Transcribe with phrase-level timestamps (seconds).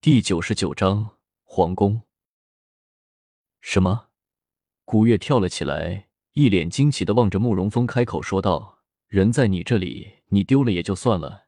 [0.00, 2.02] 第九十九章皇宫。
[3.60, 4.10] 什么？
[4.84, 11.46] 古月跳了起来，一脸惊奇的望着慕容峰，开口说道：“人在你这里，你丢了也就算了，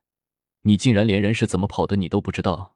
[0.63, 2.75] 你竟然连人是怎么跑的你都不知道？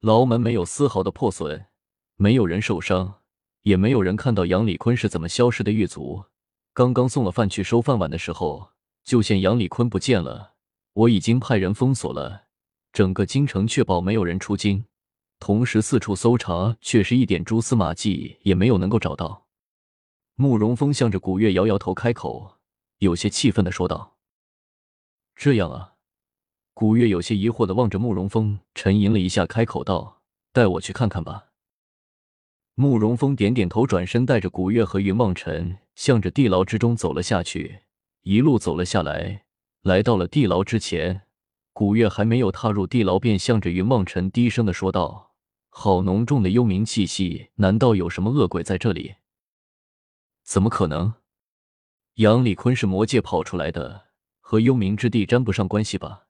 [0.00, 1.68] 牢门没有丝毫的破损，
[2.16, 3.22] 没有人受伤，
[3.62, 5.72] 也没有人看到杨礼坤是怎么消失的。
[5.72, 6.26] 狱卒
[6.74, 8.72] 刚刚送了饭去收饭碗的时候，
[9.02, 10.56] 就见杨礼坤不见了。
[10.92, 12.48] 我已经派人封锁了。”
[12.92, 14.84] 整个京城确保没有人出京，
[15.38, 19.46] 同时四处搜查，却是一点蛛丝马迹也没有能够找到。
[20.34, 22.58] 慕容峰向着古月摇摇头，开口，
[22.98, 24.16] 有些气愤的说道
[25.34, 25.94] ：“这样啊。”
[26.74, 30.22] 古月有些疑惑的望着慕容峰，沉吟了一下，开口道
[30.52, 31.48] ：“带我去看看吧。”
[32.74, 37.80] 慕容峰点点头，转身带着古月和云梦辰向着地牢之中走了下去，
[38.22, 39.44] 一路走了下来，
[39.82, 41.22] 来到了地牢之前。
[41.72, 45.32] 古月还没有踏入地牢，便向着云梦辰低声的说道
[45.70, 49.14] ：“好浓重的幽冥气息，难道有什么恶鬼在这里？
[50.42, 51.14] 怎么可能？
[52.16, 54.08] 杨礼坤是魔界跑出来的，
[54.40, 56.26] 和幽冥之地沾不上关系吧？”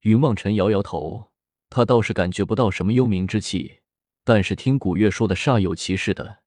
[0.00, 1.30] 云梦辰摇摇头，
[1.68, 3.80] 他倒是感觉不到什么幽冥之气，
[4.24, 6.38] 但是听古月说的煞有其事的，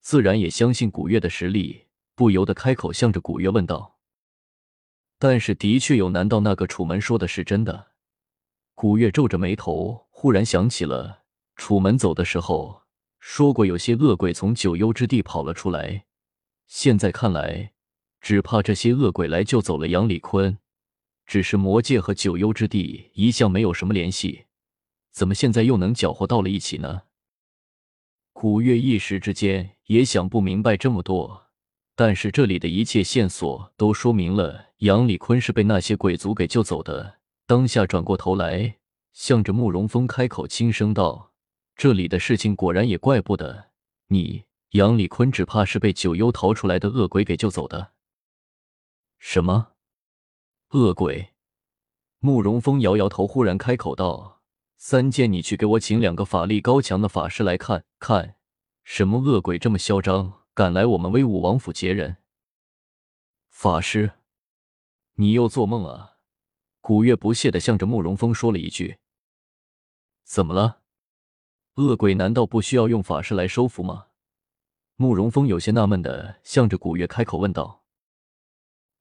[0.00, 3.95] 自然也相信古月的实力，不由得开口向着古月问道。
[5.18, 7.92] 但是的确有，难道那个楚门说的是真的？
[8.74, 11.22] 古月皱着眉头，忽然想起了
[11.56, 12.82] 楚门走的时候
[13.18, 16.04] 说过，有些恶鬼从九幽之地跑了出来。
[16.66, 17.72] 现在看来，
[18.20, 20.58] 只怕这些恶鬼来救走了杨礼坤。
[21.24, 24.44] 只是魔界和九幽之地一向没有什么联系，
[25.10, 27.02] 怎么现在又能搅和到了一起呢？
[28.32, 31.46] 古月一时之间也想不明白这么多。
[31.96, 37.18] 但是这里的一切线索都说明了杨礼坤是被那些鬼族给救走的。
[37.46, 38.76] 当下转过头来，
[39.12, 41.32] 向着慕容峰开口轻声道
[41.76, 43.70] ：“这里的事情果然也怪不得
[44.08, 47.92] 你，杨礼坤只怕是被九幽逃出来的恶鬼给救走的。”
[49.18, 49.72] 什么
[50.70, 51.30] 恶鬼？
[52.18, 54.42] 慕容峰摇摇头，忽然开口道
[54.76, 58.36] ：“三剑，你去给我请两个法力高强的法师来看看，
[58.84, 62.16] 什么恶鬼这么嚣张？”敢来我们威武王府劫人，
[63.50, 64.12] 法师，
[65.18, 66.18] 你又做梦啊！
[66.82, 68.98] 古月不屑的向着慕容峰说了一句
[70.24, 70.80] ：“怎么了？
[71.76, 74.08] 恶鬼难道不需要用法师来收服吗？”
[74.96, 77.82] 慕容峰有些纳闷的向着古月开口问道：“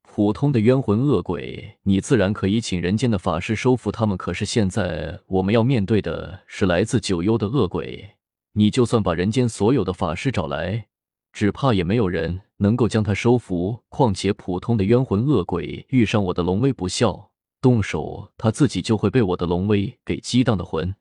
[0.03, 4.17] 普通的冤魂恶鬼，你自然可以请人间的法师收服他们。
[4.17, 8.15] 可是现在我们要面对的是来自九幽的恶鬼，
[8.53, 10.87] 你就算把人间所有的法师找来。”
[11.33, 13.83] 只怕也没有人能够将他收服。
[13.89, 20.95] 况且普通的冤魂恶鬼遇上我的龙威不孝，动手他自己就会被我的龙威给激荡的魂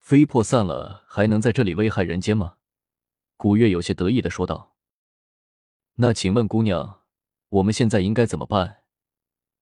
[0.00, 2.54] 飞魄散了，还能在这里危害人间吗？
[3.36, 4.74] 古月有些得意的说道。
[5.96, 7.00] 那请问姑娘，
[7.48, 8.78] 我们现在应该怎么办？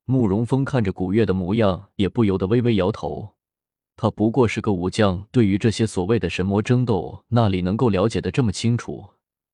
[0.05, 3.37] 慕容峰看着古月的模样，也不由得微微摇头。
[3.97, 9.11] 他不过是个武将，对于这些所谓的神魔争斗，那里能够了解的这么清楚？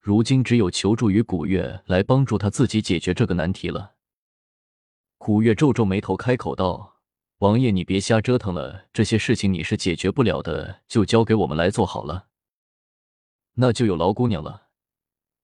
[0.06, 3.96] 如今只有求助于古月来帮助他自己解决这个难题了。
[5.18, 6.98] 古月皱皱眉头，开口道
[7.38, 12.28] ：“王爷，你别瞎折腾了，这些事情你是解决不了的，就交给我们来做好了。”
[13.54, 14.68] 那就有劳姑娘了。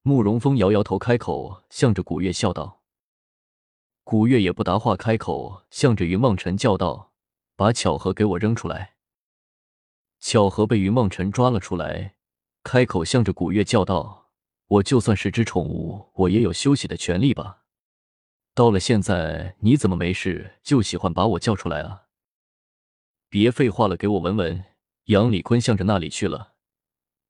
[0.02, 2.82] 慕容峰摇摇头，开口向着古月笑道。
[4.04, 7.10] 古月也不答话，开口向着云梦辰叫道
[7.56, 8.94] ：“把巧合给我扔出来。”
[10.22, 12.14] 巧合被云梦辰抓了出来，
[12.62, 14.21] 开口向着古月叫道。
[14.72, 17.64] 我就算是只宠物，我也有休息的权利吧？
[18.54, 22.04] 到了现在，你怎么没事就喜欢把我叫出来啊？
[23.28, 24.64] 别废话了，给我闻闻。
[25.06, 26.54] 杨礼坤向着那里去了。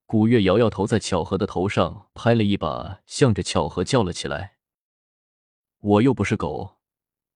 [0.07, 4.59] 古月摇摇头，在巧合的头上拍了一把，向着巧合叫了起来
[5.81, 6.79] ：“我又不是狗。”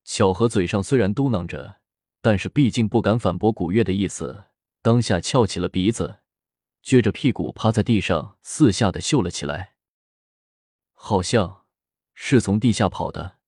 [0.04, 1.80] 巧合嘴上虽然嘟囔着，
[2.20, 4.44] 但是毕竟不敢反驳古月的意思，
[4.82, 6.20] 当下翘起了鼻子，
[6.84, 9.75] 撅着屁股趴在地上，四下的嗅了起来。
[10.98, 11.66] 好像
[12.14, 13.38] 是从地下跑的，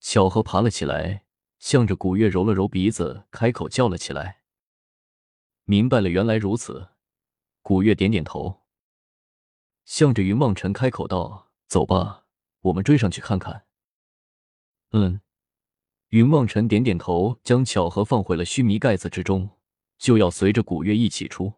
[0.00, 1.24] 巧合爬了起来，
[1.58, 4.42] 向着古月揉了揉鼻子，开口叫了起来。
[5.64, 6.90] 明白了，原来如此。
[7.62, 8.62] 古月点点头，
[9.84, 12.26] 向着云梦辰开口道：“走吧，
[12.62, 13.64] 我们追上去看看。”
[14.90, 15.20] 嗯，
[16.08, 19.48] 云梦辰点点头，将巧合放回了须弥盖子之中，
[19.96, 21.54] 就要随着古月一起出。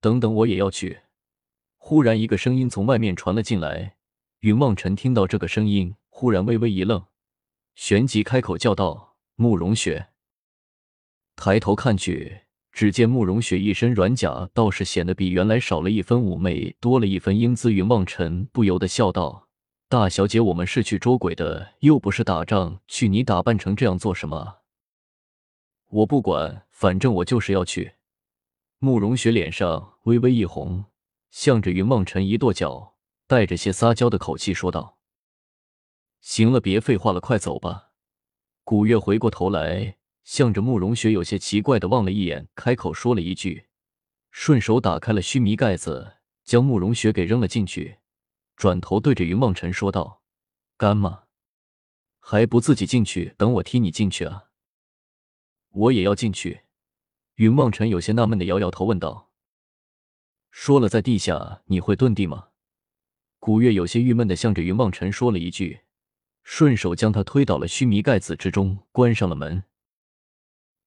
[0.00, 1.02] 等等，我也要去。
[1.78, 3.96] 忽然，一个声音从外面传了进来。
[4.40, 7.06] 云望尘听到这个声音，忽然微微一愣，
[7.74, 10.08] 旋即开口叫道：“慕容雪。”
[11.34, 17.72] 抬头看去，只见慕容雪一身软甲，倒是显得比原来少了一分妩媚，多了一分英姿。
[17.72, 19.48] 云望尘不由得笑道
[19.88, 24.58] ：“大小姐，我们是去捉鬼的，又不是打仗去，你打扮成这样做什么？”
[25.90, 27.94] 我不管，反正我就是要去。
[28.78, 30.84] 慕容雪脸上微微一红，
[31.40, 32.96] 向着云梦尘一跺脚，
[33.28, 34.98] 带着些撒娇的口气说道
[36.20, 37.92] ：“行了，别废话了，快走吧。”
[38.64, 43.68] 古月回过头来，向着慕容雪有些奇怪的望了一眼，开口说了一句，
[44.32, 47.98] 顺手打开了须弥盖子，将慕容雪给扔了进去，
[48.56, 50.22] 转头对着云梦尘说道
[50.76, 51.26] ：“干吗？
[52.18, 53.36] 还不自己进去？
[53.38, 54.46] 等我踢你进去啊！”
[55.70, 56.62] 我也要进去。
[57.36, 59.27] 云梦尘有些纳闷的摇摇头，问道
[60.50, 62.48] ：“说了，在地下你会遁地吗？”
[63.40, 65.80] 古月有些郁闷的向着云望尘说了一句，
[66.42, 69.64] 顺手将他推倒了须弥盖子之中，关上了门。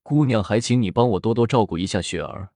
[0.04, 2.50] 姑娘，还请你帮我多多照顾一下雪儿。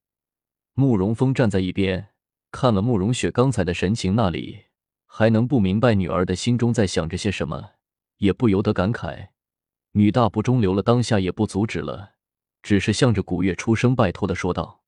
[0.73, 2.09] 慕容峰站在一边，
[2.51, 4.65] 看了慕容雪刚才的神情，那里
[5.05, 7.71] 还能不明白女儿的心中在想着些什么？
[8.17, 9.29] 也不由得感慨：
[9.91, 12.15] 女大不中留了，当下也不阻止了。
[12.61, 14.83] 只是向着古月出声拜托的说道：“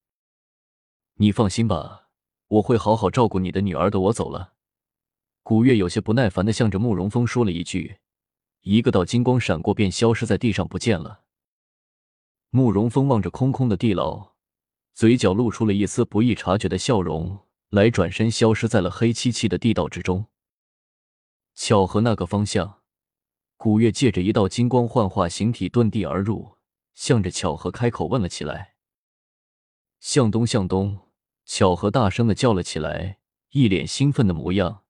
[1.15, 2.06] 你放心吧，
[2.47, 3.99] 我会好好照顾你的女儿的。
[3.99, 4.53] 我走了。”
[5.43, 7.99] 古月有些不耐烦的向着慕容峰说了一句，
[8.61, 11.23] 一个道金光闪过，便消失在地上不见了。
[12.49, 14.33] 慕容峰望着空空的地牢，
[14.93, 20.25] 嘴角露出了一丝不易察觉的笑容，来转身消失在了黑漆漆的地道之中。
[21.55, 22.81] 巧合那个方向，
[23.55, 26.57] 古月借着一道金光幻化形体遁地而入。
[26.93, 28.73] 向着巧合开口问了起来
[30.01, 30.97] ：“向东，向东！”
[31.47, 33.17] 巧合大声的叫了起来，
[33.51, 34.83] 一脸兴奋的模样，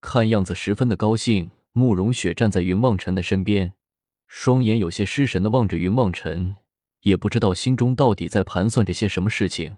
[0.00, 1.50] 看样子十分的高兴。
[1.72, 3.74] 慕容雪站在云望尘的身边，
[4.26, 6.56] 双眼有些失神的望着云望尘，
[7.02, 9.76] 也不知道心中到底在盘算着些什么事情，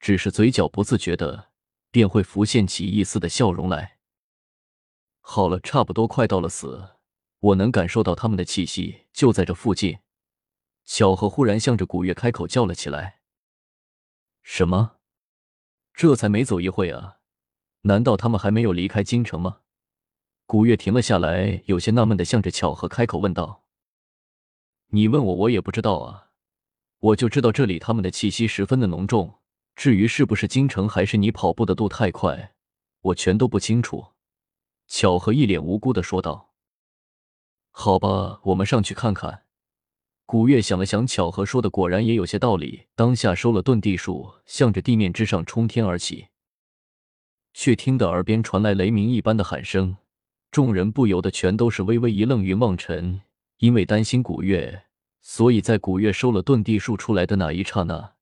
[0.00, 1.50] 只是嘴角不自觉的
[1.92, 3.98] 便会浮现起一丝的笑容来。
[5.20, 6.96] 好了，差不多快到了死，
[7.38, 9.98] 我能感受到他们的气息，就在这附近。
[10.84, 13.20] 巧合忽然向着古月开口叫了起来
[14.42, 14.96] ：“什么？
[16.00, 17.18] 这才没走一会啊？
[17.82, 19.58] 难道他们还没有离开京城吗？”
[20.48, 23.64] 古月停了下来，有些纳闷的向着巧合开口问道
[24.92, 26.30] ：“你问我，我也不知道啊。
[27.00, 29.40] 我就知道这里他们的气息十分的浓重，
[29.76, 32.54] 至于是不是京城，还是你跑步的度太快，
[33.02, 34.12] 我全都不清楚。”
[34.88, 36.54] 巧合一脸无辜的说道
[37.68, 39.42] ：“好吧，我们上去看看。”
[40.30, 42.86] 古月想了想，巧合说的果然也有些道理。
[42.94, 46.28] 当下收了遁地术，向着地面之上冲天而起，
[47.52, 49.96] 却听得耳边传来雷鸣一般的喊声，
[50.52, 52.44] 众人不由得全都是微微一愣。
[52.44, 53.22] 云望尘
[53.58, 54.84] 因为担心古月，
[55.20, 58.12] 所以在古月收了遁地术出来的那一刹那，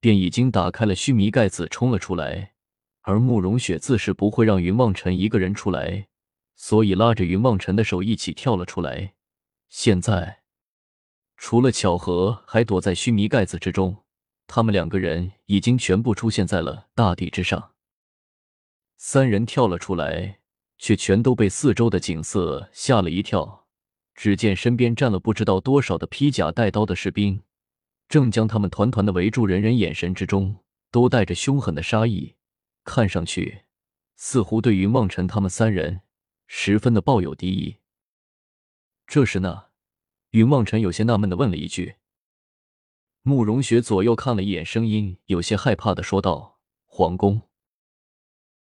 [0.00, 2.54] 便已经打开了须弥盖子冲了出来。
[3.02, 6.08] 而慕容雪自是不会让云望尘一个人出来，
[6.56, 9.14] 所以拉着云望尘的手一起跳了出来。
[9.68, 10.43] 现在。
[11.36, 14.04] 除了巧合还躲在须弥盖子之中，
[14.46, 17.72] 他们两个人已经全部出现在了大地之上。
[18.96, 20.40] 三人跳了出来，
[20.78, 23.66] 却全都被四周的景色吓了一跳。
[24.14, 27.42] 只见身边站了不知道多少的披甲带刀的士兵，
[28.08, 32.36] 正将他们团团的围住，人人眼神之中都带着凶狠的杀意，
[32.84, 33.62] 看上去
[34.14, 36.02] 似乎对云望尘他们三人
[36.46, 37.78] 十分的抱有敌意。
[39.04, 39.64] 这时呢？
[40.34, 41.94] 云望尘有些纳闷的问了一句
[43.22, 47.42] ：“慕容雪左右看了一眼，声音有些害怕的说道：‘皇宫。’